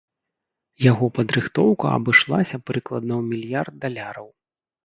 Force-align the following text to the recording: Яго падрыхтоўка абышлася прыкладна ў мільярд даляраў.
Яго 0.91 1.05
падрыхтоўка 1.17 1.85
абышлася 1.97 2.57
прыкладна 2.71 3.13
ў 3.21 3.33
мільярд 3.35 3.73
даляраў. 3.85 4.27